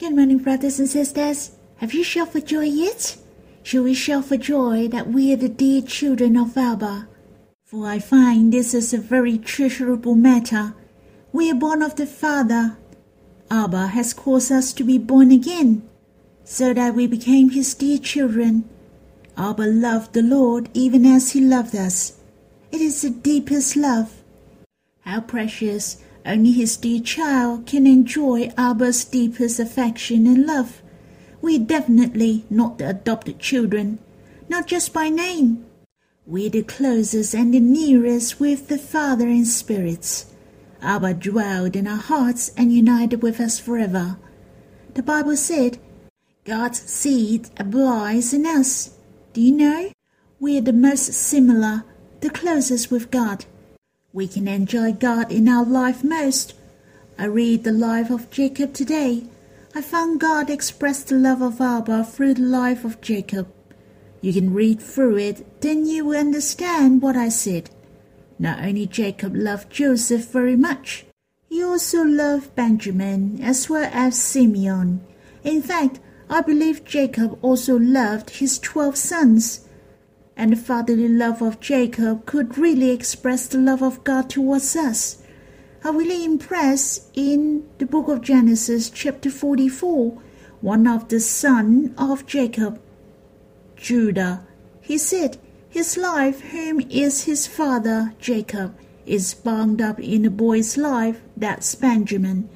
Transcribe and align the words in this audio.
Good 0.00 0.16
morning, 0.16 0.38
brothers 0.38 0.78
and 0.78 0.88
sisters. 0.88 1.50
Have 1.76 1.92
you 1.92 2.02
shouted 2.02 2.32
for 2.32 2.40
joy 2.40 2.64
yet? 2.64 3.18
Shall 3.62 3.82
we 3.82 3.92
shout 3.92 4.24
for 4.24 4.38
joy 4.38 4.88
that 4.88 5.08
we 5.08 5.30
are 5.30 5.36
the 5.36 5.50
dear 5.50 5.82
children 5.82 6.38
of 6.38 6.56
Abba? 6.56 7.06
For 7.66 7.86
I 7.86 7.98
find 7.98 8.50
this 8.50 8.72
is 8.72 8.94
a 8.94 8.98
very 8.98 9.36
treasurable 9.36 10.14
matter. 10.14 10.72
We 11.34 11.50
are 11.50 11.54
born 11.54 11.82
of 11.82 11.96
the 11.96 12.06
Father. 12.06 12.78
Abba 13.50 13.88
has 13.88 14.14
caused 14.14 14.50
us 14.50 14.72
to 14.72 14.84
be 14.84 14.96
born 14.96 15.30
again, 15.30 15.86
so 16.44 16.72
that 16.72 16.94
we 16.94 17.06
became 17.06 17.50
his 17.50 17.74
dear 17.74 17.98
children. 17.98 18.64
Abba 19.36 19.66
loved 19.66 20.14
the 20.14 20.22
Lord 20.22 20.70
even 20.72 21.04
as 21.04 21.32
he 21.32 21.42
loved 21.42 21.76
us. 21.76 22.16
It 22.72 22.80
is 22.80 23.02
the 23.02 23.10
deepest 23.10 23.76
love. 23.76 24.22
How 25.00 25.20
precious 25.20 26.02
only 26.24 26.52
his 26.52 26.76
dear 26.76 27.00
child 27.00 27.66
can 27.66 27.86
enjoy 27.86 28.52
Abba's 28.56 29.04
deepest 29.04 29.58
affection 29.58 30.26
and 30.26 30.46
love. 30.46 30.82
We 31.40 31.56
are 31.56 31.64
definitely 31.64 32.44
not 32.50 32.78
the 32.78 32.90
adopted 32.90 33.38
children, 33.38 33.98
not 34.48 34.66
just 34.66 34.92
by 34.92 35.08
name. 35.08 35.64
We 36.26 36.46
are 36.46 36.50
the 36.50 36.62
closest 36.62 37.34
and 37.34 37.54
the 37.54 37.60
nearest 37.60 38.38
with 38.38 38.68
the 38.68 38.78
Father 38.78 39.26
in 39.26 39.44
spirits. 39.44 40.26
Abba 40.82 41.14
dwelled 41.14 41.76
in 41.76 41.86
our 41.86 41.96
hearts 41.96 42.50
and 42.56 42.72
united 42.72 43.22
with 43.22 43.40
us 43.40 43.58
forever. 43.58 44.18
The 44.94 45.02
Bible 45.02 45.36
said, 45.36 45.78
God's 46.44 46.80
seed 46.80 47.48
abides 47.58 48.32
in 48.32 48.46
us. 48.46 48.96
Do 49.32 49.40
you 49.40 49.52
know? 49.52 49.92
We 50.38 50.58
are 50.58 50.62
the 50.62 50.72
most 50.72 51.12
similar, 51.12 51.84
the 52.20 52.30
closest 52.30 52.90
with 52.90 53.10
God. 53.10 53.44
We 54.12 54.26
can 54.26 54.48
enjoy 54.48 54.92
God 54.92 55.30
in 55.30 55.48
our 55.48 55.64
life 55.64 56.02
most. 56.02 56.54
I 57.16 57.26
read 57.26 57.62
the 57.62 57.72
life 57.72 58.10
of 58.10 58.30
Jacob 58.30 58.72
today. 58.74 59.24
I 59.72 59.82
found 59.82 60.18
God 60.18 60.50
expressed 60.50 61.08
the 61.08 61.14
love 61.14 61.40
of 61.40 61.60
Abba 61.60 62.04
through 62.04 62.34
the 62.34 62.42
life 62.42 62.84
of 62.84 63.00
Jacob. 63.00 63.46
You 64.20 64.32
can 64.32 64.52
read 64.52 64.80
through 64.80 65.18
it, 65.18 65.60
then 65.60 65.86
you 65.86 66.06
will 66.06 66.18
understand 66.18 67.02
what 67.02 67.16
I 67.16 67.28
said. 67.28 67.70
Not 68.36 68.58
only 68.64 68.86
Jacob 68.86 69.36
loved 69.36 69.70
Joseph 69.70 70.26
very 70.26 70.56
much, 70.56 71.06
he 71.48 71.62
also 71.62 72.02
loved 72.02 72.56
Benjamin 72.56 73.38
as 73.40 73.70
well 73.70 73.88
as 73.92 74.20
Simeon. 74.20 75.02
In 75.44 75.62
fact, 75.62 76.00
I 76.28 76.40
believe 76.40 76.84
Jacob 76.84 77.38
also 77.42 77.78
loved 77.78 78.30
his 78.30 78.58
twelve 78.58 78.96
sons 78.96 79.68
and 80.40 80.54
the 80.54 80.56
fatherly 80.56 81.06
love 81.06 81.42
of 81.42 81.60
Jacob 81.60 82.24
could 82.24 82.56
really 82.56 82.88
express 82.92 83.46
the 83.46 83.58
love 83.58 83.82
of 83.82 84.02
God 84.04 84.30
towards 84.30 84.74
us. 84.74 85.22
I'm 85.84 85.98
really 85.98 86.24
impressed 86.24 87.10
in 87.12 87.68
the 87.76 87.84
book 87.84 88.08
of 88.08 88.22
Genesis, 88.22 88.88
chapter 88.88 89.30
44, 89.30 90.18
one 90.62 90.86
of 90.86 91.08
the 91.08 91.20
son 91.20 91.94
of 91.98 92.24
Jacob, 92.24 92.80
Judah. 93.76 94.46
He 94.80 94.96
said, 94.96 95.36
His 95.68 95.98
life, 95.98 96.40
whom 96.40 96.80
is 96.88 97.24
his 97.24 97.46
father, 97.46 98.14
Jacob, 98.18 98.74
is 99.04 99.34
bound 99.34 99.82
up 99.82 100.00
in 100.00 100.24
a 100.24 100.30
boy's 100.30 100.78
life, 100.78 101.20
that's 101.36 101.74
Benjamin. 101.74 102.48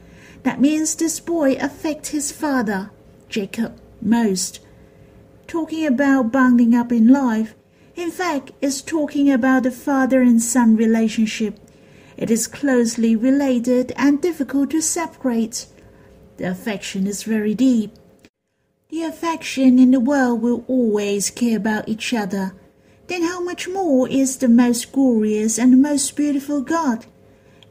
That 0.43 0.59
means 0.59 0.95
this 0.95 1.21
boy 1.21 1.57
affects 1.57 2.09
his 2.09 2.33
father, 2.33 2.91
Jacob, 3.29 3.79
most. 4.01 4.61
Talking 5.47 5.87
about 5.87 6.33
bounding 6.33 6.75
up 6.75 6.91
in 6.91 7.09
life, 7.09 7.55
in 7.97 8.11
fact, 8.11 8.53
it's 8.61 8.83
talking 8.83 9.31
about 9.31 9.63
the 9.63 9.71
father 9.71 10.21
and 10.21 10.43
son 10.43 10.77
relationship. 10.77 11.59
It 12.17 12.31
is 12.31 12.47
closely 12.47 13.17
related 13.17 13.93
and 13.97 14.21
difficult 14.21 14.71
to 14.71 14.81
separate. 14.81 15.67
The 16.37 16.51
affection 16.51 17.07
is 17.07 17.23
very 17.23 17.55
deep. 17.55 17.93
The 18.89 19.03
affection 19.03 19.79
in 19.79 19.91
the 19.91 20.01
world 20.01 20.43
will 20.43 20.65
always 20.69 21.31
care 21.31 21.57
about 21.57 21.89
each 21.89 22.13
other. 22.13 22.55
Then 23.07 23.23
how 23.23 23.41
much 23.41 23.69
more 23.69 24.09
is 24.09 24.39
the 24.39 24.49
most 24.49 24.93
glorious 24.93 25.59
and 25.59 25.83
most 25.83 26.17
beautiful 26.17 26.63
God? 26.63 27.07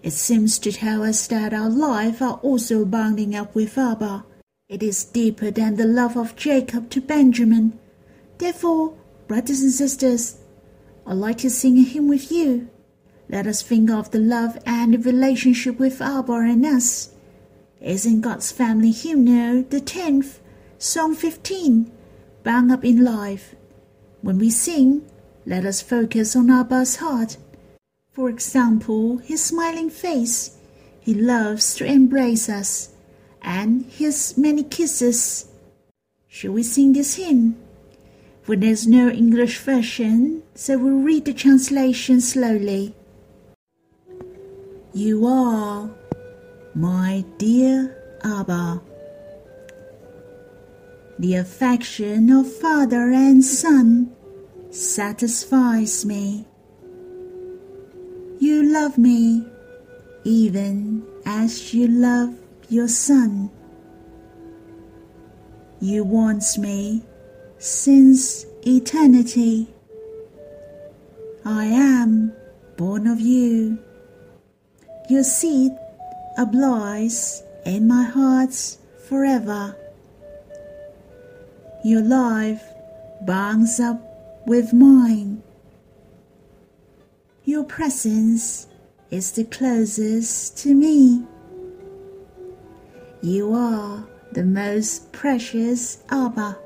It 0.04 0.12
seems 0.12 0.60
to 0.60 0.72
tell 0.72 1.04
us 1.04 1.28
that 1.28 1.54
our 1.54 1.70
life 1.70 2.22
are 2.22 2.40
also 2.44 2.84
bounding 2.86 3.36
up 3.36 3.56
with 3.56 3.78
Abba. 3.78 4.26
It 4.68 4.84
is 4.84 5.06
deeper 5.06 5.50
than 5.50 5.76
the 5.76 5.86
love 5.86 6.18
of 6.18 6.36
Jacob 6.36 6.90
to 6.92 7.02
Benjamin. 7.02 7.80
Therefore, 8.38 8.96
Brothers 9.28 9.62
and 9.62 9.72
sisters, 9.72 10.38
I'd 11.08 11.14
like 11.14 11.38
to 11.40 11.50
sing 11.50 11.78
a 11.78 11.84
hymn 11.84 12.08
with 12.08 12.32
you. 12.32 12.70
Let 13.30 13.48
us 13.48 13.62
think 13.62 13.90
of 13.90 14.12
the 14.12 14.20
love 14.20 14.58
and 14.66 14.94
the 14.94 14.98
relationship 14.98 15.80
with 15.80 16.02
Abba 16.02 16.34
and 16.34 16.66
us. 16.66 17.12
As 17.82 18.06
in 18.06 18.22
God's 18.22 18.52
family 18.52 18.92
hymnal, 18.92 19.64
the 19.64 19.82
10th, 19.82 20.40
Song 20.78 21.16
15, 21.16 21.92
Bound 22.44 22.72
Up 22.72 22.84
in 22.84 23.04
Life. 23.04 23.56
When 24.22 24.38
we 24.38 24.50
sing, 24.50 25.10
let 25.46 25.66
us 25.66 25.82
focus 25.82 26.36
on 26.36 26.50
Abba's 26.50 26.98
heart. 26.98 27.38
For 28.12 28.30
example, 28.30 29.18
his 29.18 29.44
smiling 29.44 29.90
face. 29.90 30.58
He 31.00 31.14
loves 31.14 31.76
to 31.76 31.86
embrace 31.86 32.48
us, 32.48 32.90
and 33.42 33.86
his 33.86 34.38
many 34.38 34.64
kisses. 34.64 35.48
Shall 36.28 36.52
we 36.52 36.64
sing 36.64 36.94
this 36.94 37.16
hymn? 37.16 37.63
For 38.44 38.58
there's 38.58 38.86
no 38.86 39.10
English 39.10 39.60
version, 39.60 40.44
so 40.54 40.78
we'll 40.78 41.00
read 41.00 41.24
the 41.24 41.34
translation 41.34 42.20
slowly. 42.20 42.94
You 44.94 45.26
are 45.26 45.90
my 46.76 47.24
dear 47.38 47.96
Abba. 48.22 48.82
The 51.20 51.36
affection 51.36 52.30
of 52.32 52.52
father 52.52 53.12
and 53.12 53.44
son 53.44 54.12
satisfies 54.72 56.06
me. 56.06 56.46
You 58.40 58.64
love 58.64 58.98
me 58.98 59.48
even 60.26 61.06
as 61.26 61.74
you 61.74 61.88
love 61.88 62.36
your 62.68 62.90
son. 62.90 63.50
You 65.80 66.04
want 66.04 66.44
me 66.58 67.04
since 67.64 68.46
eternity. 68.68 69.66
I 71.46 71.64
am 71.64 72.34
born 72.76 73.08
of 73.08 73.22
you. 73.22 73.80
Your 75.10 75.24
seed 75.24 75.72
abides 76.38 77.42
in 77.66 77.88
my 77.88 78.04
heart 78.04 78.54
forever. 79.08 79.78
Your 81.86 82.02
life 82.02 82.66
bonds 83.22 83.80
up 83.80 84.02
with 84.46 84.74
mine. 84.74 85.42
Your 87.46 87.64
presence 87.64 88.68
is 89.10 89.32
the 89.32 89.46
closest 89.46 90.58
to 90.58 90.74
me. 90.76 91.24
You 93.22 93.54
are 93.54 94.06
the 94.34 94.44
most 94.44 95.14
precious 95.14 96.04
Abba. 96.10 96.58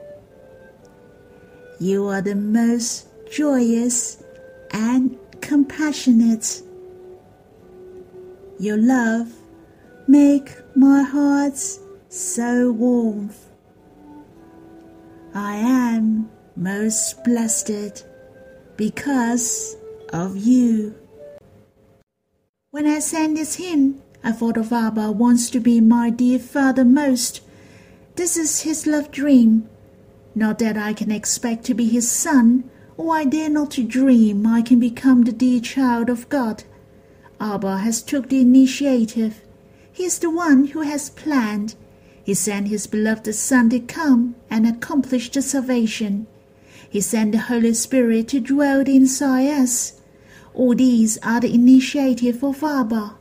You 1.80 2.08
are 2.08 2.22
the 2.22 2.34
most 2.34 3.08
joyous 3.32 4.24
and 4.72 5.16
compassionate. 5.42 6.64
Your 8.60 8.78
love 8.78 9.32
make 10.08 10.50
my 10.76 11.04
heart 11.04 11.60
so 12.10 12.72
warm. 12.72 13.30
I 15.36 15.58
am 15.58 16.32
most 16.56 17.24
blessed 17.24 18.04
because 18.76 19.78
of 20.12 20.36
you. 20.36 20.96
When 22.72 22.88
I 22.88 22.98
sang 23.00 23.36
this 23.36 23.56
hymn, 23.56 24.02
I 24.24 24.32
thought 24.32 24.58
of 24.58 24.74
Abba 24.74 25.12
wants 25.12 25.52
to 25.52 25.60
be 25.60 25.80
my 25.80 26.10
dear 26.10 26.40
father 26.40 26.84
most. 26.84 27.42
This 28.16 28.36
is 28.36 28.62
his 28.62 28.88
love 28.88 29.12
dream 29.12 29.70
not 30.38 30.60
that 30.60 30.78
I 30.78 30.94
can 30.94 31.12
expect 31.12 31.64
to 31.66 31.74
be 31.74 31.86
his 31.86 32.10
son, 32.10 32.70
or 32.96 33.16
I 33.16 33.26
dare 33.26 33.50
not 33.50 33.72
to 33.72 33.84
dream 33.84 34.46
I 34.46 34.62
can 34.62 34.80
become 34.80 35.24
the 35.24 35.32
dear 35.32 35.60
child 35.60 36.10
of 36.10 36.30
God. 36.30 36.64
Abba 37.40 37.80
has 37.80 38.02
took 38.02 38.30
the 38.30 38.42
initiative. 38.42 39.42
He 39.92 40.06
is 40.06 40.20
the 40.20 40.30
one 40.30 40.68
who 40.68 40.82
has 40.82 41.10
planned. 41.10 41.76
He 42.24 42.34
sent 42.34 42.68
his 42.68 42.88
beloved 42.88 43.34
Son 43.34 43.70
to 43.70 43.80
come 43.80 44.36
and 44.50 44.68
accomplish 44.68 45.32
the 45.32 45.42
salvation. 45.42 46.28
He 46.90 47.02
sent 47.02 47.32
the 47.32 47.40
Holy 47.40 47.74
Spirit 47.74 48.28
to 48.30 48.40
dwell 48.40 48.82
inside 48.82 49.48
us. 49.48 50.02
All 50.54 50.76
these 50.76 51.18
are 51.24 51.40
the 51.40 51.54
initiative 51.54 52.44
of 52.44 52.64
Abba. 52.64 53.16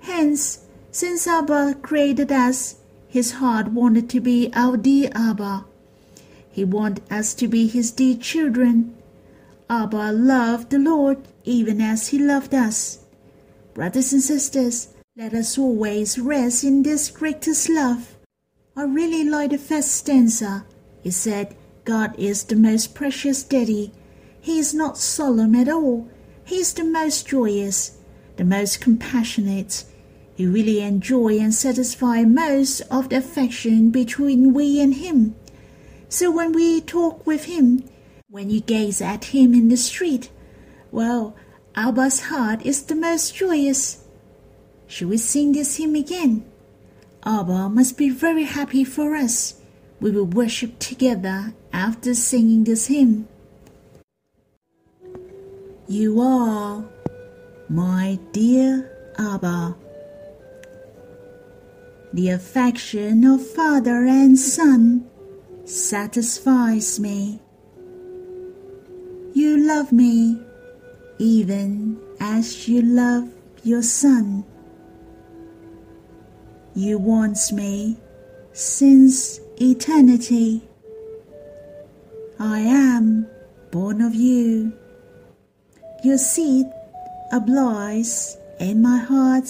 Hence, 0.00 0.60
since 0.90 1.26
Abba 1.26 1.76
created 1.82 2.30
us, 2.32 2.76
his 3.08 3.32
heart 3.32 3.68
wanted 3.68 4.10
to 4.10 4.20
be 4.20 4.50
our 4.54 4.76
dear 4.76 5.10
Abba. 5.14 5.64
He 6.58 6.64
wants 6.64 7.02
us 7.08 7.34
to 7.34 7.46
be 7.46 7.68
his 7.68 7.92
dear 7.92 8.16
children. 8.16 8.92
Abba 9.70 10.10
loved 10.10 10.70
the 10.70 10.80
Lord 10.80 11.18
even 11.44 11.80
as 11.80 12.08
he 12.08 12.18
loved 12.18 12.52
us. 12.52 12.98
Brothers 13.74 14.12
and 14.12 14.20
sisters, 14.20 14.88
let 15.16 15.34
us 15.34 15.56
always 15.56 16.18
rest 16.18 16.64
in 16.64 16.82
this 16.82 17.12
greatest 17.12 17.68
love. 17.68 18.16
I 18.76 18.82
really 18.82 19.22
like 19.22 19.52
the 19.52 19.58
first 19.58 19.92
stanza. 19.92 20.66
It 21.04 21.12
said, 21.12 21.54
God 21.84 22.18
is 22.18 22.42
the 22.42 22.56
most 22.56 22.92
precious 22.92 23.44
daddy. 23.44 23.92
He 24.40 24.58
is 24.58 24.74
not 24.74 24.98
solemn 24.98 25.54
at 25.54 25.68
all. 25.68 26.08
He 26.44 26.56
is 26.56 26.74
the 26.74 26.82
most 26.82 27.28
joyous, 27.28 27.98
the 28.34 28.44
most 28.44 28.80
compassionate. 28.80 29.84
He 30.34 30.44
really 30.44 30.80
enjoy 30.80 31.38
and 31.38 31.54
satisfy 31.54 32.24
most 32.24 32.80
of 32.90 33.10
the 33.10 33.18
affection 33.18 33.90
between 33.90 34.52
we 34.52 34.80
and 34.80 34.94
him. 34.94 35.36
So 36.08 36.30
when 36.30 36.52
we 36.52 36.80
talk 36.80 37.26
with 37.26 37.44
him, 37.44 37.84
when 38.30 38.48
you 38.50 38.60
gaze 38.60 39.00
at 39.02 39.26
him 39.26 39.52
in 39.52 39.68
the 39.68 39.76
street, 39.76 40.30
well, 40.90 41.36
Abba's 41.74 42.20
heart 42.20 42.64
is 42.64 42.82
the 42.82 42.94
most 42.94 43.34
joyous. 43.34 44.04
Should 44.86 45.08
we 45.08 45.18
sing 45.18 45.52
this 45.52 45.76
hymn 45.76 45.94
again? 45.94 46.44
Abba 47.24 47.68
must 47.68 47.98
be 47.98 48.08
very 48.08 48.44
happy 48.44 48.84
for 48.84 49.14
us. 49.14 49.60
We 50.00 50.10
will 50.10 50.24
worship 50.24 50.78
together 50.78 51.52
after 51.72 52.14
singing 52.14 52.64
this 52.64 52.86
hymn. 52.86 53.28
You 55.86 56.20
are 56.20 56.84
my 57.68 58.18
dear 58.32 59.12
Abba. 59.18 59.76
The 62.14 62.30
affection 62.30 63.24
of 63.24 63.46
father 63.46 64.06
and 64.06 64.38
son 64.38 65.08
satisfies 65.68 66.98
me. 66.98 67.38
You 69.34 69.58
love 69.58 69.92
me 69.92 70.40
even 71.18 72.00
as 72.20 72.66
you 72.66 72.80
love 72.80 73.28
your 73.64 73.82
son. 73.82 74.44
You 76.74 76.98
want 76.98 77.38
me 77.52 77.98
since 78.52 79.40
eternity. 79.60 80.62
I 82.40 82.60
am 82.60 83.26
born 83.70 84.00
of 84.00 84.14
you. 84.14 84.72
Your 86.02 86.16
seed 86.16 86.66
abides 87.30 88.38
in 88.58 88.80
my 88.80 88.96
heart 88.98 89.48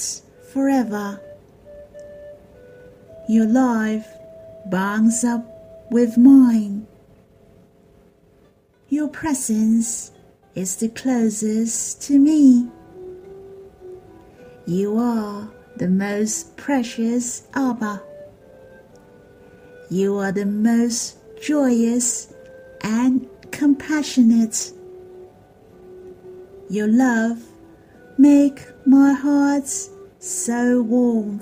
forever. 0.52 1.20
Your 3.28 3.46
life 3.46 4.08
bonds 4.66 5.22
up 5.22 5.47
with 5.90 6.16
mine. 6.16 6.86
Your 8.88 9.08
presence 9.08 10.12
is 10.54 10.76
the 10.76 10.88
closest 10.88 12.02
to 12.02 12.18
me. 12.18 12.68
You 14.66 14.98
are 14.98 15.48
the 15.76 15.88
most 15.88 16.56
precious 16.56 17.46
Abba. 17.54 18.02
You 19.90 20.16
are 20.18 20.32
the 20.32 20.46
most 20.46 21.18
joyous 21.40 22.34
and 22.82 23.26
compassionate. 23.50 24.72
Your 26.68 26.88
love 26.88 27.42
make 28.18 28.66
my 28.86 29.12
heart 29.12 29.68
so 30.18 30.82
warm. 30.82 31.40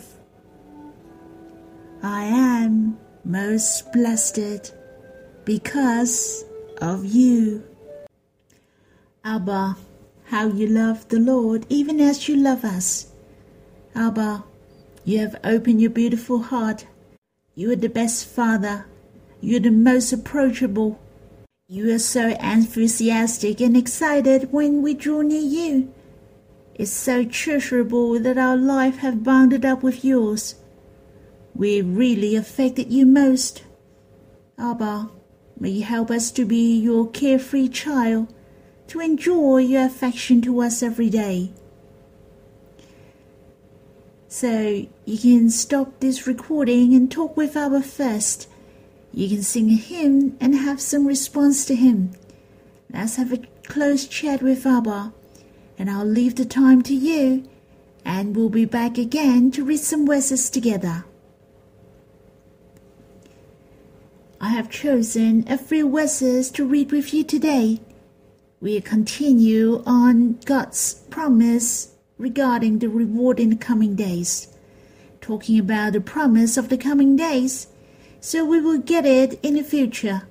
I 2.02 2.24
am 2.24 2.98
most 3.26 3.92
blessed 3.92 4.72
because 5.44 6.44
of 6.80 7.04
you. 7.04 7.64
Abba, 9.24 9.76
how 10.26 10.46
you 10.46 10.68
love 10.68 11.08
the 11.08 11.18
Lord 11.18 11.66
even 11.68 12.00
as 12.00 12.28
you 12.28 12.36
love 12.36 12.64
us. 12.64 13.08
Abba, 13.96 14.44
you 15.04 15.18
have 15.18 15.40
opened 15.42 15.80
your 15.80 15.90
beautiful 15.90 16.38
heart. 16.38 16.86
You 17.56 17.72
are 17.72 17.76
the 17.76 17.88
best 17.88 18.26
father. 18.26 18.86
You 19.40 19.56
are 19.56 19.60
the 19.60 19.70
most 19.70 20.12
approachable. 20.12 21.00
You 21.66 21.92
are 21.92 21.98
so 21.98 22.28
enthusiastic 22.28 23.60
and 23.60 23.76
excited 23.76 24.52
when 24.52 24.82
we 24.82 24.94
draw 24.94 25.22
near 25.22 25.40
you. 25.40 25.92
It's 26.76 26.92
so 26.92 27.24
treasurable 27.24 28.20
that 28.20 28.38
our 28.38 28.56
life 28.56 28.98
have 28.98 29.24
bounded 29.24 29.64
up 29.64 29.82
with 29.82 30.04
yours. 30.04 30.54
We 31.56 31.80
really 31.80 32.36
affected 32.36 32.92
you 32.92 33.06
most. 33.06 33.64
Abba, 34.58 35.08
may 35.58 35.70
you 35.70 35.84
help 35.84 36.10
us 36.10 36.30
to 36.32 36.44
be 36.44 36.78
your 36.78 37.08
carefree 37.08 37.68
child, 37.68 38.32
to 38.88 39.00
enjoy 39.00 39.58
your 39.58 39.86
affection 39.86 40.42
to 40.42 40.60
us 40.60 40.82
every 40.82 41.08
day. 41.08 41.52
So 44.28 44.86
you 45.06 45.18
can 45.18 45.48
stop 45.48 45.98
this 46.00 46.26
recording 46.26 46.92
and 46.92 47.10
talk 47.10 47.38
with 47.38 47.56
Abba 47.56 47.80
first. 47.80 48.50
You 49.14 49.26
can 49.26 49.42
sing 49.42 49.70
a 49.70 49.76
hymn 49.76 50.36
and 50.38 50.54
have 50.54 50.78
some 50.78 51.06
response 51.06 51.64
to 51.66 51.74
him. 51.74 52.10
Let's 52.92 53.16
have 53.16 53.32
a 53.32 53.40
close 53.64 54.06
chat 54.06 54.42
with 54.42 54.66
Abba, 54.66 55.14
and 55.78 55.88
I'll 55.90 56.04
leave 56.04 56.34
the 56.34 56.44
time 56.44 56.82
to 56.82 56.94
you, 56.94 57.48
and 58.04 58.36
we'll 58.36 58.50
be 58.50 58.66
back 58.66 58.98
again 58.98 59.50
to 59.52 59.64
read 59.64 59.80
some 59.80 60.06
verses 60.06 60.50
together. 60.50 61.06
I 64.46 64.50
have 64.50 64.70
chosen 64.70 65.44
a 65.48 65.58
few 65.58 65.90
verses 65.90 66.52
to 66.52 66.64
read 66.64 66.92
with 66.92 67.12
you 67.12 67.24
today. 67.24 67.80
We 68.60 68.80
continue 68.80 69.82
on 69.84 70.38
God's 70.44 70.94
promise 71.10 71.96
regarding 72.16 72.78
the 72.78 72.88
reward 72.88 73.40
in 73.40 73.50
the 73.50 73.56
coming 73.56 73.96
days, 73.96 74.46
talking 75.20 75.58
about 75.58 75.94
the 75.94 76.00
promise 76.00 76.56
of 76.56 76.68
the 76.68 76.78
coming 76.78 77.16
days, 77.16 77.66
so 78.20 78.44
we 78.44 78.60
will 78.60 78.78
get 78.78 79.04
it 79.04 79.40
in 79.42 79.54
the 79.54 79.64
future. 79.64 80.28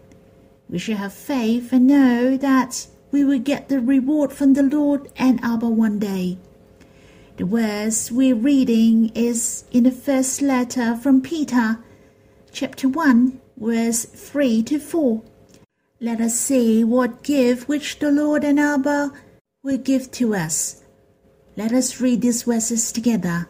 We 0.69 0.79
should 0.79 0.95
have 0.95 1.13
faith 1.13 1.73
and 1.73 1.85
know 1.85 2.37
that 2.37 2.87
we 3.11 3.25
will 3.25 3.39
get 3.39 3.67
the 3.67 3.81
reward 3.81 4.31
from 4.31 4.53
the 4.53 4.63
Lord 4.63 5.11
and 5.17 5.43
Abba 5.43 5.67
one 5.67 5.99
day. 5.99 6.37
The 7.35 7.43
verse 7.43 8.13
we're 8.13 8.33
reading 8.33 9.11
is 9.13 9.65
in 9.73 9.83
the 9.83 9.91
first 9.91 10.41
letter 10.41 10.95
from 10.95 11.21
Peter, 11.21 11.79
chapter 12.53 12.87
1, 12.87 13.41
verse 13.57 14.05
3 14.05 14.63
to 14.63 14.79
4. 14.79 15.21
Let 16.01 16.21
us 16.21 16.35
see 16.35 16.83
what 16.83 17.23
gift 17.23 17.67
which 17.67 17.99
the 17.99 18.11
Lord 18.11 18.43
and 18.43 18.59
Abba 18.59 19.11
will 19.63 19.77
give 19.77 20.11
to 20.11 20.35
us 20.35 20.83
let 21.57 21.71
us 21.71 22.01
read 22.01 22.21
these 22.21 22.43
verses 22.43 22.91
together. 22.91 23.47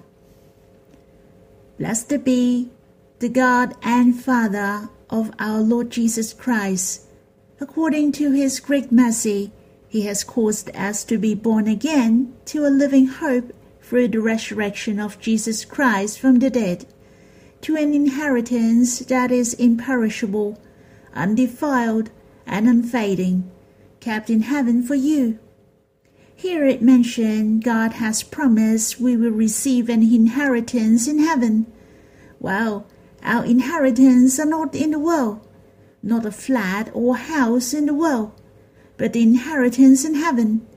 Blessed 1.80 2.24
be 2.24 2.70
the 3.18 3.30
God 3.30 3.76
and 3.82 4.20
Father 4.20 4.90
of 5.10 5.32
our 5.40 5.62
Lord 5.62 5.90
Jesus 5.90 6.32
Christ. 6.32 7.08
According 7.60 8.12
to 8.14 8.32
his 8.32 8.60
great 8.60 8.92
mercy, 8.92 9.52
he 9.88 10.04
has 10.04 10.24
caused 10.24 10.70
us 10.76 11.04
to 11.06 11.18
be 11.18 11.34
born 11.34 11.68
again 11.68 12.36
to 12.46 12.68
a 12.68 12.70
living 12.70 13.08
hope 13.08 13.52
through 13.82 14.10
the 14.10 14.22
resurrection 14.22 15.00
of 15.00 15.20
Jesus 15.20 15.66
Christ 15.66 16.20
from 16.20 16.38
the 16.40 16.52
dead, 16.52 16.86
to 17.62 17.76
an 17.76 17.94
inheritance 17.94 19.00
that 19.00 19.32
is 19.32 19.54
imperishable, 19.54 20.60
undefiled, 21.14 22.12
and 22.46 22.68
unfading, 22.68 23.50
kept 24.00 24.30
in 24.30 24.42
heaven 24.42 24.84
for 24.84 24.96
you 24.96 25.40
here 26.36 26.66
it 26.66 26.82
mentioned 26.82 27.64
God 27.64 27.94
has 27.94 28.22
promised 28.22 29.00
we 29.00 29.16
will 29.16 29.32
receive 29.32 29.88
an 29.88 30.04
inheritance 30.04 31.08
in 31.08 31.20
heaven. 31.20 31.66
Well, 32.40 32.86
our 33.24 33.46
inheritance 33.46 34.38
are 34.38 34.46
not 34.46 34.76
in 34.76 34.92
the 34.92 35.00
world, 35.00 35.40
not 36.04 36.26
a 36.26 36.32
flat 36.32 36.92
or 36.94 37.16
house 37.16 37.74
in 37.74 37.86
the 37.86 37.94
world, 37.94 38.34
but 38.98 39.14
the 39.14 39.24
inheritance 39.24 40.04
in 40.04 40.16
heaven. 40.16 40.68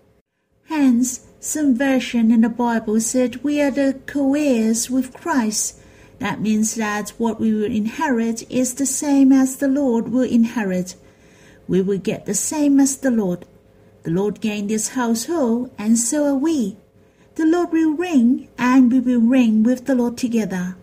Hence, 0.66 1.26
some 1.40 1.74
version 1.76 2.30
in 2.30 2.42
the 2.42 2.48
Bible 2.48 3.00
said 3.00 3.42
we 3.42 3.60
are 3.60 3.70
the 3.70 4.00
co-heirs 4.06 4.88
with 4.88 5.12
Christ. 5.12 5.80
That 6.18 6.40
means 6.40 6.74
that 6.74 7.10
what 7.10 7.38
we 7.38 7.52
will 7.52 7.70
inherit 7.70 8.50
is 8.50 8.74
the 8.74 8.86
same 8.86 9.32
as 9.32 9.56
the 9.56 9.68
Lord 9.68 10.08
will 10.08 10.28
inherit. 10.28 10.96
We 11.68 11.80
will 11.80 11.98
get 11.98 12.26
the 12.26 12.34
same 12.34 12.80
as 12.80 12.96
the 12.96 13.10
Lord. 13.10 13.46
The 14.02 14.10
Lord 14.10 14.40
gained 14.40 14.70
this 14.70 14.88
household, 14.88 15.70
and 15.78 15.98
so 15.98 16.24
are 16.24 16.34
we. 16.34 16.76
The 17.36 17.46
Lord 17.46 17.70
will 17.70 17.92
reign, 17.92 18.48
and 18.58 18.90
we 18.90 19.00
will 19.00 19.20
reign 19.20 19.62
with 19.62 19.86
the 19.86 19.94
Lord 19.94 20.16
together. 20.16 20.76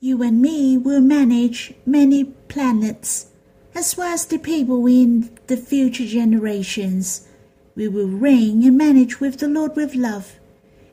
You 0.00 0.22
and 0.22 0.40
me 0.40 0.78
will 0.78 1.02
manage 1.02 1.74
many 1.84 2.24
planets, 2.24 3.26
as 3.74 3.96
well 3.96 4.14
as 4.14 4.24
the 4.24 4.38
people 4.38 4.86
in 4.86 5.36
the 5.48 5.58
future 5.58 6.06
generations. 6.06 7.28
We 7.74 7.88
will 7.88 8.08
reign 8.08 8.64
and 8.64 8.78
manage 8.78 9.20
with 9.20 9.38
the 9.38 9.48
Lord 9.48 9.76
with 9.76 9.94
love. 9.94 10.38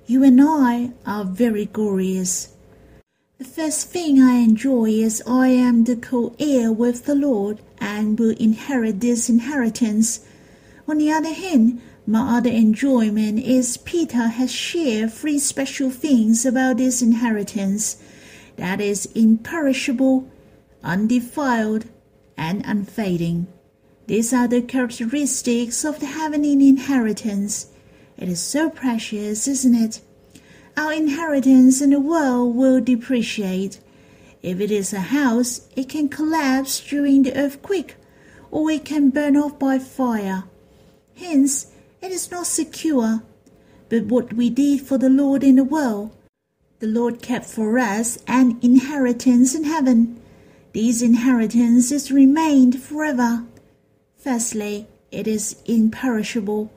You 0.05 0.23
and 0.23 0.41
I 0.41 0.91
are 1.05 1.23
very 1.23 1.65
glorious. 1.65 2.49
The 3.37 3.45
first 3.45 3.89
thing 3.89 4.21
I 4.21 4.35
enjoy 4.35 4.89
is 4.89 5.21
I 5.27 5.49
am 5.49 5.83
the 5.83 5.95
co 5.95 6.35
heir 6.39 6.71
with 6.71 7.05
the 7.05 7.15
Lord 7.15 7.59
and 7.79 8.17
will 8.17 8.35
inherit 8.37 8.99
this 9.01 9.29
inheritance 9.29 10.21
on 10.87 10.99
the 10.99 11.11
other 11.11 11.33
hand, 11.33 11.81
my 12.05 12.37
other 12.37 12.49
enjoyment 12.49 13.39
is 13.39 13.75
Peter 13.75 14.27
has 14.27 14.49
shared 14.49 15.11
three 15.11 15.37
special 15.37 15.89
things 15.89 16.45
about 16.45 16.77
this 16.77 17.01
inheritance 17.01 17.97
that 18.55 18.79
is 18.79 19.07
imperishable, 19.07 20.29
undefiled, 20.81 21.85
and 22.37 22.63
unfading. 22.65 23.47
These 24.05 24.33
are 24.33 24.47
the 24.47 24.61
characteristics 24.61 25.83
of 25.83 25.99
the 25.99 26.05
heavenly 26.05 26.53
inheritance. 26.53 27.67
It 28.17 28.29
is 28.29 28.39
so 28.39 28.69
precious, 28.69 29.45
isn't 29.45 29.75
it? 29.75 29.99
Our 30.77 30.93
inheritance 30.93 31.81
in 31.81 31.89
the 31.89 31.99
world 31.99 32.55
will 32.55 32.79
depreciate. 32.79 33.79
If 34.43 34.59
it 34.59 34.69
is 34.69 34.93
a 34.93 34.99
house, 34.99 35.67
it 35.75 35.89
can 35.89 36.07
collapse 36.07 36.79
during 36.79 37.23
the 37.23 37.35
earthquake, 37.35 37.95
or 38.51 38.69
it 38.69 38.85
can 38.85 39.09
burn 39.09 39.35
off 39.35 39.57
by 39.57 39.79
fire. 39.79 40.43
Hence, 41.15 41.71
it 41.99 42.11
is 42.11 42.29
not 42.29 42.45
secure. 42.45 43.23
But 43.89 44.05
what 44.05 44.33
we 44.33 44.51
did 44.51 44.81
for 44.81 44.99
the 44.99 45.09
Lord 45.09 45.43
in 45.43 45.55
the 45.55 45.63
world, 45.63 46.15
the 46.77 46.85
Lord 46.85 47.23
kept 47.23 47.47
for 47.47 47.79
us 47.79 48.19
an 48.27 48.59
inheritance 48.61 49.55
in 49.55 49.63
heaven. 49.63 50.21
These 50.73 51.01
inheritances 51.01 52.11
remained 52.11 52.83
forever. 52.83 53.45
Firstly, 54.15 54.87
it 55.09 55.25
is 55.25 55.55
imperishable. 55.65 56.71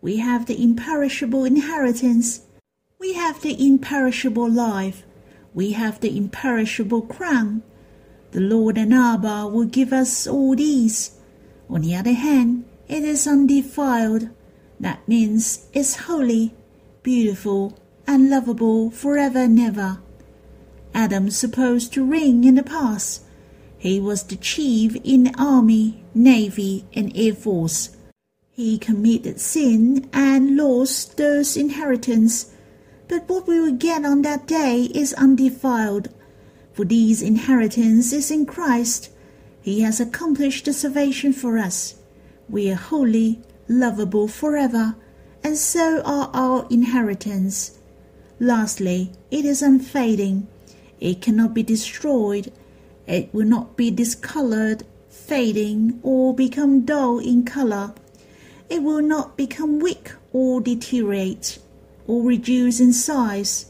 We 0.00 0.18
have 0.18 0.46
the 0.46 0.62
imperishable 0.62 1.44
inheritance. 1.44 2.42
We 3.00 3.14
have 3.14 3.40
the 3.40 3.56
imperishable 3.66 4.50
life. 4.50 5.04
We 5.54 5.72
have 5.72 6.00
the 6.00 6.14
imperishable 6.14 7.00
crown. 7.00 7.62
The 8.32 8.40
Lord 8.40 8.76
and 8.76 8.92
Abba 8.92 9.48
will 9.48 9.64
give 9.64 9.90
us 9.90 10.26
all 10.26 10.54
these. 10.54 11.12
On 11.70 11.80
the 11.80 11.96
other 11.96 12.12
hand, 12.12 12.66
it 12.88 13.02
is 13.02 13.26
undefiled. 13.26 14.28
That 14.78 15.08
means 15.08 15.66
it's 15.72 15.96
holy, 15.96 16.52
beautiful, 17.02 17.78
and 18.06 18.28
lovable 18.28 18.90
forever 18.90 19.38
and 19.38 19.58
ever. 19.58 20.02
Adam 20.92 21.30
supposed 21.30 21.94
to 21.94 22.04
reign 22.04 22.44
in 22.44 22.56
the 22.56 22.62
past. 22.62 23.22
He 23.78 23.98
was 23.98 24.24
the 24.24 24.36
chief 24.36 24.94
in 25.04 25.24
the 25.24 25.34
army, 25.38 26.04
navy, 26.14 26.84
and 26.92 27.10
air 27.14 27.32
force. 27.32 27.96
He 28.50 28.76
committed 28.76 29.40
sin 29.40 30.10
and 30.12 30.54
lost 30.54 31.16
those 31.16 31.56
inheritance. 31.56 32.52
But 33.10 33.28
what 33.28 33.48
we 33.48 33.58
will 33.58 33.72
get 33.72 34.04
on 34.04 34.22
that 34.22 34.46
day 34.46 34.82
is 34.94 35.14
undefiled. 35.14 36.10
For 36.72 36.84
these 36.84 37.22
inheritance 37.22 38.12
is 38.12 38.30
in 38.30 38.46
Christ. 38.46 39.10
He 39.60 39.80
has 39.80 39.98
accomplished 39.98 40.66
the 40.66 40.72
salvation 40.72 41.32
for 41.32 41.58
us. 41.58 41.96
We 42.48 42.70
are 42.70 42.76
holy, 42.76 43.40
lovable 43.66 44.28
forever, 44.28 44.94
and 45.42 45.58
so 45.58 46.02
are 46.02 46.30
our 46.32 46.68
inheritance. 46.70 47.80
Lastly, 48.38 49.10
it 49.32 49.44
is 49.44 49.60
unfading. 49.60 50.46
It 51.00 51.20
cannot 51.20 51.52
be 51.52 51.64
destroyed. 51.64 52.52
It 53.08 53.34
will 53.34 53.44
not 53.44 53.76
be 53.76 53.90
discolored, 53.90 54.84
fading, 55.08 55.98
or 56.04 56.32
become 56.32 56.82
dull 56.82 57.18
in 57.18 57.44
color. 57.44 57.92
It 58.68 58.84
will 58.84 59.02
not 59.02 59.36
become 59.36 59.80
weak 59.80 60.12
or 60.32 60.60
deteriorate, 60.60 61.58
or 62.06 62.22
reduce 62.22 62.80
in 62.80 62.92
size. 62.92 63.66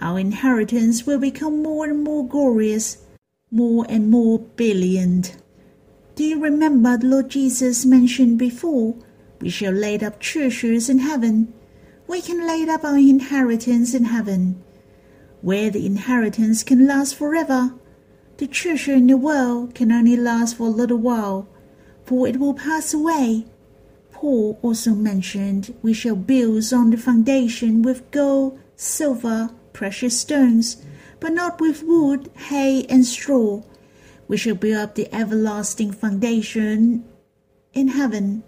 Our 0.00 0.18
inheritance 0.18 1.06
will 1.06 1.18
become 1.18 1.62
more 1.62 1.86
and 1.86 2.02
more 2.02 2.26
glorious, 2.26 2.98
more 3.50 3.86
and 3.88 4.10
more 4.10 4.38
brilliant. 4.38 5.36
Do 6.14 6.24
you 6.24 6.40
remember 6.40 6.96
the 6.96 7.06
Lord 7.06 7.28
Jesus 7.30 7.84
mentioned 7.84 8.38
before? 8.38 8.96
We 9.40 9.50
shall 9.50 9.72
lay 9.72 9.98
up 9.98 10.20
treasures 10.20 10.88
in 10.88 10.98
heaven 10.98 11.52
we 12.06 12.20
can 12.20 12.46
lay 12.46 12.68
up 12.68 12.84
our 12.84 12.98
inheritance 12.98 13.94
in 13.94 14.04
heaven, 14.04 14.62
where 15.40 15.70
the 15.70 15.86
inheritance 15.86 16.62
can 16.62 16.86
last 16.86 17.14
forever. 17.14 17.74
The 18.36 18.46
treasure 18.46 18.92
in 18.92 19.06
the 19.06 19.16
world 19.16 19.74
can 19.74 19.90
only 19.90 20.16
last 20.16 20.56
for 20.56 20.66
a 20.66 20.70
little 20.70 20.98
while, 20.98 21.48
for 22.04 22.28
it 22.28 22.38
will 22.38 22.54
pass 22.54 22.92
away. 22.92 23.46
Paul 24.14 24.60
also 24.62 24.94
mentioned 24.94 25.74
we 25.82 25.92
shall 25.92 26.14
build 26.14 26.72
on 26.72 26.90
the 26.90 26.96
foundation 26.96 27.82
with 27.82 28.08
gold, 28.12 28.58
silver, 28.76 29.50
precious 29.72 30.20
stones, 30.20 30.76
but 31.18 31.32
not 31.32 31.60
with 31.60 31.82
wood, 31.82 32.30
hay, 32.48 32.86
and 32.88 33.04
straw. 33.04 33.62
We 34.28 34.36
shall 34.36 34.54
build 34.54 34.76
up 34.76 34.94
the 34.94 35.12
everlasting 35.12 35.90
foundation 35.90 37.04
in 37.72 37.88
heaven. 37.88 38.44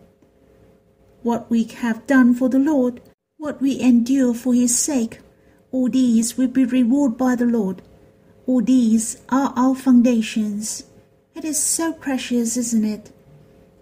What 1.23 1.51
we 1.51 1.65
have 1.65 2.07
done 2.07 2.33
for 2.33 2.49
the 2.49 2.61
Lord, 2.61 3.03
what 3.37 3.61
we 3.61 3.81
endure 3.81 4.35
for 4.35 4.55
his 4.55 4.79
sake, 4.79 5.19
all 5.73 5.89
these 5.89 6.39
will 6.39 6.49
be 6.49 6.65
rewarded 6.65 7.19
by 7.19 7.35
the 7.35 7.45
Lord. 7.45 7.83
All 8.47 8.63
these 8.63 9.21
are 9.31 9.53
our 9.57 9.75
foundations. 9.75 10.85
It 11.35 11.45
is 11.45 11.61
so 11.61 11.93
precious, 11.93 12.57
isn't 12.57 12.85
it? 12.85 13.11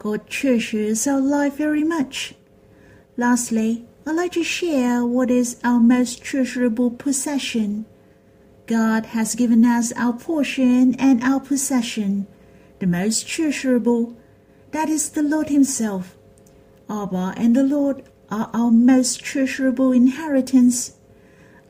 God 0.04 0.28
treasures 0.28 1.06
our 1.06 1.18
life 1.18 1.56
very 1.56 1.82
much. 1.82 2.34
Lastly, 3.16 3.87
I'd 4.06 4.14
like 4.14 4.32
to 4.32 4.44
share 4.44 5.02
what 5.02 5.30
is 5.30 5.58
our 5.64 5.80
most 5.80 6.23
treasurable 6.23 6.90
possession. 6.90 7.87
God 8.66 9.06
has 9.06 9.34
given 9.34 9.64
us 9.64 9.94
our 9.96 10.12
portion 10.12 10.94
and 10.96 11.25
our 11.25 11.40
possession, 11.40 12.26
the 12.80 12.87
most 12.87 13.26
treasurable. 13.26 14.14
That 14.73 14.90
is 14.90 15.08
the 15.08 15.23
Lord 15.23 15.49
Himself. 15.49 16.18
Abba 16.90 17.32
and 17.38 17.56
the 17.56 17.62
Lord 17.62 18.02
are 18.30 18.50
our 18.52 18.70
most 18.70 19.25
treasurable 19.25 19.90
inheritance. 19.92 20.99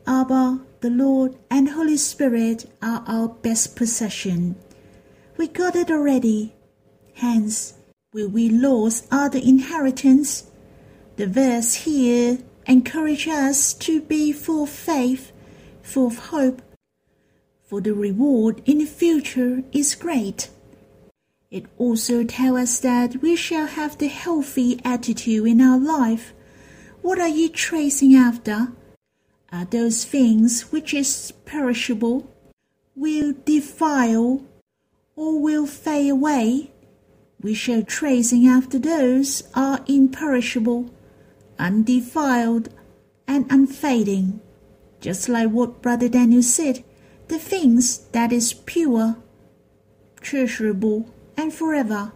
Abba, 0.05 0.59
the 0.81 0.89
Lord, 0.89 1.37
and 1.49 1.69
Holy 1.69 1.95
Spirit 1.95 2.69
are 2.81 3.01
our 3.07 3.29
best 3.29 3.77
possession. 3.77 4.57
We 5.37 5.47
got 5.47 5.77
it 5.77 5.89
already. 5.89 6.53
Hence, 7.13 7.74
will 8.15 8.29
we 8.29 8.47
lose 8.47 9.03
other 9.11 9.39
inheritance? 9.39 10.49
The 11.17 11.27
verse 11.27 11.73
here 11.73 12.37
encourages 12.65 13.33
us 13.33 13.73
to 13.73 13.99
be 13.99 14.31
full 14.31 14.63
of 14.63 14.69
faith, 14.69 15.33
full 15.81 16.07
of 16.07 16.17
hope, 16.29 16.61
for 17.65 17.81
the 17.81 17.93
reward 17.93 18.61
in 18.65 18.77
the 18.77 18.85
future 18.85 19.63
is 19.73 19.95
great. 19.95 20.49
It 21.51 21.65
also 21.77 22.23
tells 22.23 22.57
us 22.57 22.79
that 22.79 23.21
we 23.21 23.35
shall 23.35 23.67
have 23.67 23.97
the 23.97 24.07
healthy 24.07 24.79
attitude 24.85 25.45
in 25.45 25.59
our 25.59 25.77
life 25.77 26.33
what 27.01 27.19
are 27.19 27.27
you 27.27 27.49
tracing 27.49 28.15
after? 28.15 28.69
Are 29.51 29.65
those 29.65 30.05
things 30.05 30.71
which 30.71 30.93
is 30.93 31.33
perishable, 31.43 32.33
will 32.95 33.33
defile, 33.43 34.41
or 35.17 35.39
will 35.39 35.67
fade 35.67 36.09
away? 36.09 36.71
We 37.41 37.53
show 37.53 37.81
tracing 37.81 38.47
after 38.47 38.79
those 38.79 39.43
are 39.53 39.83
imperishable, 39.87 40.89
undefiled, 41.59 42.69
and 43.27 43.45
unfading. 43.51 44.39
Just 45.01 45.29
like 45.29 45.49
what 45.49 45.81
Brother 45.81 46.09
Daniel 46.09 46.41
said, 46.41 46.83
the 47.27 47.39
things 47.39 47.99
that 48.13 48.31
is 48.31 48.53
pure, 48.53 49.17
treasurable, 50.21 51.09
and 51.37 51.53
forever. 51.53 52.13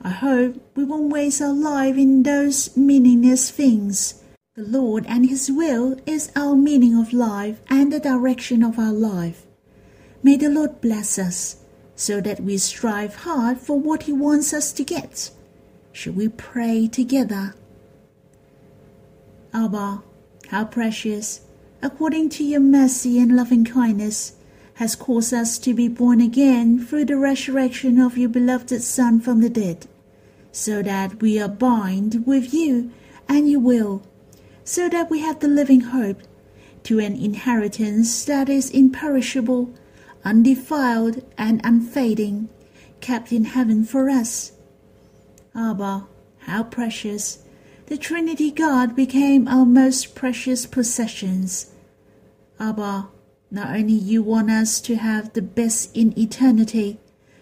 I 0.00 0.10
hope 0.10 0.62
we 0.76 0.84
won't 0.84 1.12
waste 1.12 1.42
our 1.42 1.52
life 1.52 1.96
in 1.96 2.22
those 2.22 2.76
meaningless 2.76 3.50
things. 3.50 4.22
The 4.54 4.62
Lord 4.64 5.04
and 5.08 5.28
His 5.28 5.50
will 5.50 6.00
is 6.06 6.32
our 6.34 6.54
meaning 6.54 6.96
of 6.96 7.12
life 7.12 7.60
and 7.68 7.92
the 7.92 8.00
direction 8.00 8.62
of 8.62 8.78
our 8.78 8.92
life. 8.92 9.44
May 10.22 10.36
the 10.36 10.48
Lord 10.48 10.80
bless 10.80 11.18
us 11.18 11.57
so 11.98 12.20
that 12.20 12.38
we 12.38 12.56
strive 12.56 13.16
hard 13.16 13.58
for 13.58 13.78
what 13.78 14.04
He 14.04 14.12
wants 14.12 14.54
us 14.54 14.72
to 14.72 14.84
get. 14.84 15.32
Shall 15.90 16.12
we 16.12 16.28
pray 16.28 16.86
together? 16.86 17.56
Abba, 19.52 20.04
how 20.48 20.64
precious, 20.66 21.40
according 21.82 22.28
to 22.30 22.44
your 22.44 22.60
mercy 22.60 23.18
and 23.18 23.34
loving 23.34 23.64
kindness, 23.64 24.36
has 24.74 24.94
caused 24.94 25.34
us 25.34 25.58
to 25.58 25.74
be 25.74 25.88
born 25.88 26.20
again 26.20 26.78
through 26.78 27.06
the 27.06 27.16
resurrection 27.16 27.98
of 27.98 28.16
your 28.16 28.28
beloved 28.28 28.80
Son 28.80 29.20
from 29.20 29.40
the 29.40 29.50
dead, 29.50 29.88
so 30.52 30.82
that 30.82 31.20
we 31.20 31.40
are 31.40 31.48
bound 31.48 32.24
with 32.24 32.54
you 32.54 32.92
and 33.28 33.50
your 33.50 33.58
will, 33.58 34.02
so 34.62 34.88
that 34.88 35.10
we 35.10 35.18
have 35.18 35.40
the 35.40 35.48
living 35.48 35.80
hope 35.80 36.22
to 36.84 37.00
an 37.00 37.16
inheritance 37.16 38.24
that 38.26 38.48
is 38.48 38.70
imperishable, 38.70 39.74
undefiled, 40.28 41.24
and 41.38 41.58
unfading, 41.64 42.50
kept 43.00 43.32
in 43.32 43.44
heaven 43.46 43.82
for 43.82 44.10
us. 44.10 44.52
Abba, 45.54 46.06
how 46.40 46.62
precious! 46.64 47.38
The 47.86 47.96
Trinity 47.96 48.50
God 48.50 48.94
became 48.94 49.48
our 49.48 49.64
most 49.64 50.14
precious 50.14 50.66
possessions. 50.66 51.72
Abba, 52.60 53.08
not 53.50 53.74
only 53.74 53.94
you 53.94 54.22
want 54.22 54.50
us 54.50 54.82
to 54.82 54.96
have 54.96 55.32
the 55.32 55.40
best 55.40 55.96
in 55.96 56.12
eternity, 56.18 56.98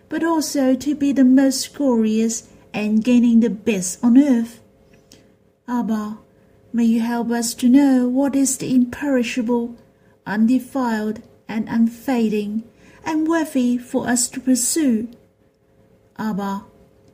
but 0.09 0.23
also 0.23 0.77
to 0.77 0.95
be 0.95 1.11
the 1.11 1.25
most 1.25 1.75
glorious 1.75 2.49
and 2.73 3.03
gaining 3.03 3.41
the 3.41 3.51
best 3.51 3.99
on 4.05 4.17
earth. 4.17 4.61
Abba, 5.67 6.19
may 6.73 6.85
you 6.85 7.01
help 7.01 7.33
us 7.33 7.53
to 7.55 7.69
know 7.69 8.07
what 8.07 8.37
is 8.37 8.59
the 8.59 8.73
imperishable, 8.73 9.75
undefiled, 10.25 11.21
and 11.49 11.69
unfading, 11.69 12.63
and 13.07 13.27
worthy 13.27 13.79
for 13.79 14.09
us 14.09 14.29
to 14.29 14.41
pursue. 14.41 15.09
Abba, 16.19 16.65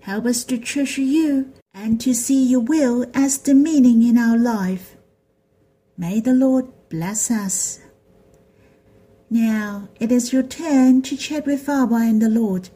help 0.00 0.26
us 0.26 0.42
to 0.44 0.58
treasure 0.58 1.02
you 1.02 1.52
and 1.74 2.00
to 2.00 2.14
see 2.14 2.42
your 2.42 2.60
will 2.60 3.06
as 3.14 3.38
the 3.38 3.54
meaning 3.54 4.02
in 4.02 4.18
our 4.18 4.38
life. 4.38 4.96
May 5.96 6.20
the 6.20 6.34
Lord 6.34 6.66
bless 6.88 7.30
us. 7.30 7.80
Now 9.30 9.88
it 10.00 10.10
is 10.10 10.32
your 10.32 10.42
turn 10.42 11.02
to 11.02 11.16
chat 11.16 11.46
with 11.46 11.68
Abba 11.68 11.94
and 11.94 12.20
the 12.20 12.28
Lord. 12.28 12.70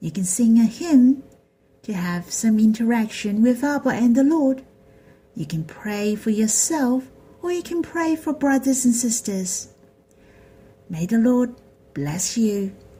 You 0.00 0.10
can 0.10 0.24
sing 0.24 0.58
a 0.58 0.64
hymn 0.64 1.22
to 1.82 1.92
have 1.92 2.30
some 2.30 2.58
interaction 2.58 3.42
with 3.42 3.62
Abba 3.62 3.90
and 3.90 4.16
the 4.16 4.24
Lord. 4.24 4.64
You 5.34 5.46
can 5.46 5.64
pray 5.64 6.14
for 6.14 6.30
yourself 6.30 7.10
or 7.42 7.52
you 7.52 7.62
can 7.62 7.82
pray 7.82 8.16
for 8.16 8.32
brothers 8.32 8.84
and 8.84 8.94
sisters. 8.94 9.68
May 10.88 11.06
the 11.06 11.18
Lord 11.18 11.54
bless 11.94 12.36
you. 12.36 12.72